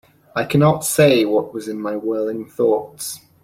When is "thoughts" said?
2.49-3.19